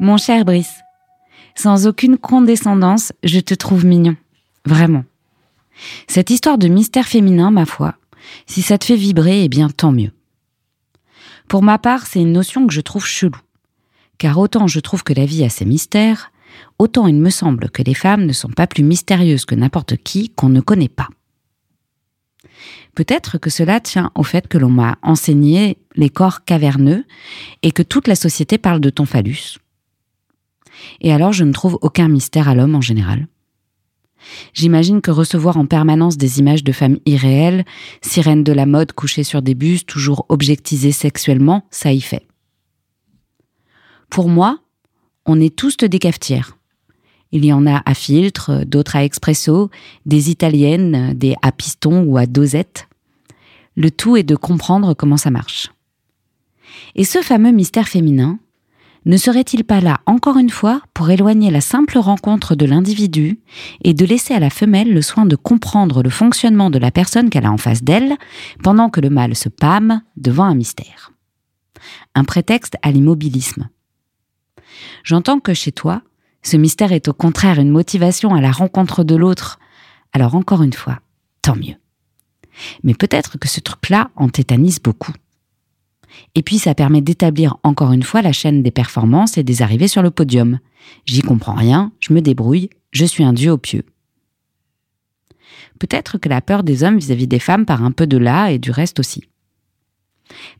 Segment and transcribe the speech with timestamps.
[0.00, 0.80] Mon cher Brice,
[1.56, 4.16] sans aucune condescendance, je te trouve mignon.
[4.64, 5.04] Vraiment.
[6.06, 7.96] Cette histoire de mystère féminin, ma foi,
[8.46, 10.12] si ça te fait vibrer, eh bien tant mieux.
[11.48, 13.40] Pour ma part, c'est une notion que je trouve chelou.
[14.18, 16.30] Car autant je trouve que la vie a ses mystères,
[16.78, 20.30] autant il me semble que les femmes ne sont pas plus mystérieuses que n'importe qui
[20.30, 21.08] qu'on ne connaît pas.
[22.94, 27.04] Peut-être que cela tient au fait que l'on m'a enseigné les corps caverneux
[27.62, 29.58] et que toute la société parle de ton phallus.
[31.00, 33.28] Et alors je ne trouve aucun mystère à l'homme en général.
[34.52, 37.64] J'imagine que recevoir en permanence des images de femmes irréelles,
[38.02, 42.26] sirènes de la mode couchées sur des bus, toujours objectisées sexuellement, ça y fait.
[44.10, 44.58] Pour moi,
[45.26, 46.56] on est tous des cafetières.
[47.30, 49.70] Il y en a à filtre, d'autres à expresso,
[50.06, 52.88] des italiennes, des à piston ou à dosette.
[53.76, 55.70] Le tout est de comprendre comment ça marche.
[56.94, 58.38] Et ce fameux mystère féminin,
[59.08, 63.40] ne serait-il pas là encore une fois pour éloigner la simple rencontre de l'individu
[63.82, 67.30] et de laisser à la femelle le soin de comprendre le fonctionnement de la personne
[67.30, 68.18] qu'elle a en face d'elle
[68.62, 71.12] pendant que le mâle se pâme devant un mystère?
[72.14, 73.70] Un prétexte à l'immobilisme.
[75.04, 76.02] J'entends que chez toi,
[76.42, 79.58] ce mystère est au contraire une motivation à la rencontre de l'autre.
[80.12, 81.00] Alors encore une fois,
[81.40, 81.76] tant mieux.
[82.82, 85.14] Mais peut-être que ce truc-là en tétanise beaucoup.
[86.34, 89.88] Et puis ça permet d'établir encore une fois la chaîne des performances et des arrivées
[89.88, 90.58] sur le podium.
[91.06, 93.84] J'y comprends rien, je me débrouille, je suis un dieu au pieu.
[95.78, 98.58] Peut-être que la peur des hommes vis-à-vis des femmes part un peu de là et
[98.58, 99.24] du reste aussi.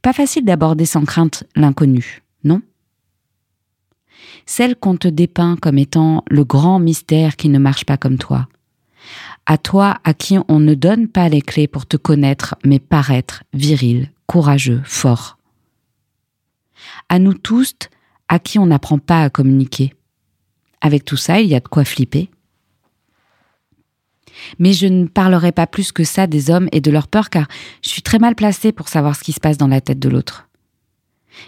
[0.03, 2.63] Pas facile d'aborder sans crainte l'inconnu, non?
[4.47, 8.49] Celle qu'on te dépeint comme étant le grand mystère qui ne marche pas comme toi.
[9.45, 13.45] À toi à qui on ne donne pas les clés pour te connaître, mais paraître
[13.53, 15.38] viril, courageux, fort
[17.09, 17.75] à nous tous
[18.29, 19.95] à qui on n'apprend pas à communiquer.
[20.81, 22.31] Avec tout ça, il y a de quoi flipper.
[24.59, 27.49] Mais je ne parlerai pas plus que ça des hommes et de leur peur car
[27.83, 30.09] je suis très mal placée pour savoir ce qui se passe dans la tête de
[30.09, 30.49] l'autre.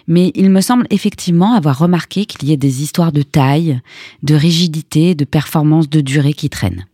[0.06, 3.80] Mais il me semble effectivement avoir remarqué qu'il y ait des histoires de taille,
[4.22, 6.86] de rigidité, de performance de durée qui traînent.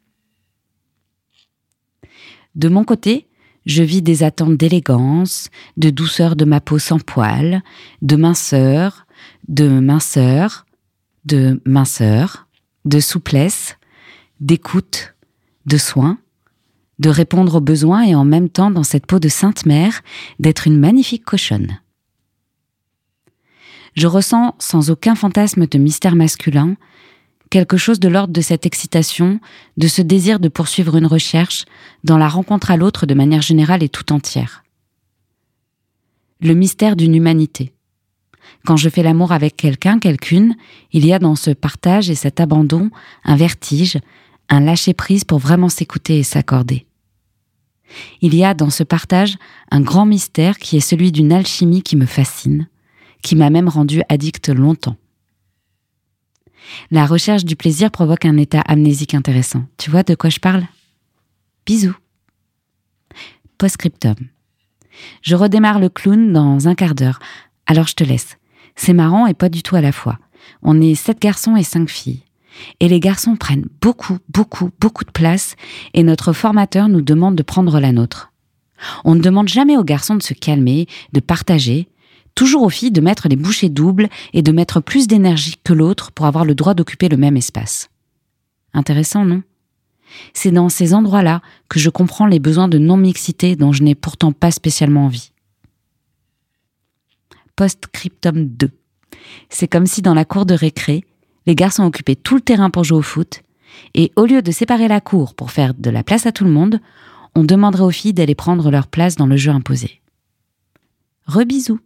[2.54, 3.25] De mon côté,
[3.66, 7.62] je vis des attentes d'élégance, de douceur de ma peau sans poils,
[8.00, 9.06] de minceur,
[9.48, 10.66] de minceur,
[11.24, 12.46] de minceur,
[12.84, 13.76] de souplesse,
[14.40, 15.14] d'écoute,
[15.66, 16.18] de soin,
[17.00, 20.02] de répondre aux besoins et en même temps dans cette peau de sainte mère
[20.38, 21.80] d'être une magnifique cochonne.
[23.94, 26.76] Je ressens sans aucun fantasme de mystère masculin
[27.50, 29.40] quelque chose de l'ordre de cette excitation,
[29.76, 31.64] de ce désir de poursuivre une recherche
[32.04, 34.64] dans la rencontre à l'autre de manière générale et tout entière.
[36.40, 37.72] Le mystère d'une humanité.
[38.64, 40.54] Quand je fais l'amour avec quelqu'un, quelqu'une,
[40.92, 42.90] il y a dans ce partage et cet abandon
[43.24, 43.98] un vertige,
[44.48, 46.86] un lâcher-prise pour vraiment s'écouter et s'accorder.
[48.20, 49.36] Il y a dans ce partage
[49.70, 52.68] un grand mystère qui est celui d'une alchimie qui me fascine,
[53.22, 54.96] qui m'a même rendu addict longtemps.
[56.90, 59.64] La recherche du plaisir provoque un état amnésique intéressant.
[59.78, 60.66] Tu vois de quoi je parle?
[61.64, 61.96] Bisous.
[63.58, 64.16] Postscriptum.
[65.22, 67.18] Je redémarre le clown dans un quart d'heure,
[67.66, 68.38] alors je te laisse.
[68.76, 70.18] C'est marrant et pas du tout à la fois.
[70.62, 72.22] On est sept garçons et cinq filles.
[72.80, 75.56] Et les garçons prennent beaucoup, beaucoup, beaucoup de place
[75.94, 78.32] et notre formateur nous demande de prendre la nôtre.
[79.04, 81.88] On ne demande jamais aux garçons de se calmer, de partager,
[82.36, 86.12] toujours aux filles de mettre les bouchées doubles et de mettre plus d'énergie que l'autre
[86.12, 87.90] pour avoir le droit d'occuper le même espace.
[88.72, 89.42] Intéressant, non?
[90.32, 94.30] C'est dans ces endroits-là que je comprends les besoins de non-mixité dont je n'ai pourtant
[94.30, 95.32] pas spécialement envie.
[97.56, 98.70] Postscriptum 2.
[99.48, 101.04] C'est comme si dans la cour de récré,
[101.46, 103.42] les garçons occupaient tout le terrain pour jouer au foot,
[103.94, 106.50] et au lieu de séparer la cour pour faire de la place à tout le
[106.50, 106.80] monde,
[107.34, 110.00] on demanderait aux filles d'aller prendre leur place dans le jeu imposé.
[111.26, 111.80] Rebisous